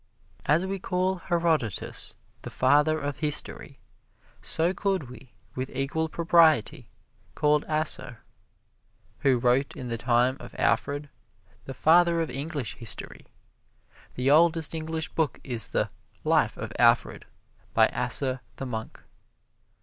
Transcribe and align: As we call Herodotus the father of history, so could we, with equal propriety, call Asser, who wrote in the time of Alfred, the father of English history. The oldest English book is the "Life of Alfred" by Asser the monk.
As 0.47 0.65
we 0.65 0.79
call 0.79 1.17
Herodotus 1.17 2.15
the 2.41 2.49
father 2.49 2.99
of 2.99 3.17
history, 3.17 3.77
so 4.41 4.73
could 4.73 5.11
we, 5.11 5.35
with 5.53 5.69
equal 5.75 6.09
propriety, 6.09 6.89
call 7.35 7.63
Asser, 7.67 8.23
who 9.19 9.37
wrote 9.37 9.75
in 9.75 9.89
the 9.89 9.99
time 9.99 10.37
of 10.39 10.55
Alfred, 10.57 11.09
the 11.65 11.75
father 11.75 12.19
of 12.19 12.31
English 12.31 12.77
history. 12.77 13.27
The 14.15 14.31
oldest 14.31 14.73
English 14.73 15.09
book 15.09 15.39
is 15.43 15.67
the 15.67 15.87
"Life 16.23 16.57
of 16.57 16.73
Alfred" 16.79 17.25
by 17.75 17.85
Asser 17.85 18.41
the 18.55 18.65
monk. 18.65 19.03